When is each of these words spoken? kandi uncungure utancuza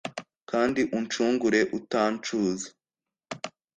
kandi 0.49 0.79
uncungure 0.97 1.59
utancuza 1.77 2.67